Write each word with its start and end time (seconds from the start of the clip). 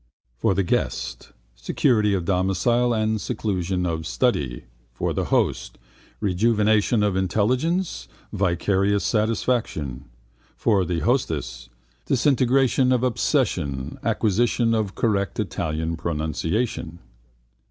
For 0.35 0.55
the 0.55 0.63
guest: 0.63 1.31
security 1.53 2.15
of 2.15 2.25
domicile 2.25 2.91
and 2.91 3.21
seclusion 3.21 3.85
of 3.85 4.07
study. 4.07 4.63
For 4.91 5.13
the 5.13 5.25
host: 5.25 5.77
rejuvenation 6.19 7.03
of 7.03 7.15
intelligence, 7.15 8.07
vicarious 8.33 9.03
satisfaction. 9.03 10.05
For 10.57 10.85
the 10.85 11.01
hostess: 11.01 11.69
disintegration 12.07 12.91
of 12.91 13.03
obsession, 13.03 13.99
acquisition 14.03 14.73
of 14.73 14.95
correct 14.95 15.39
Italian 15.39 15.95
pronunciation. 15.95 16.97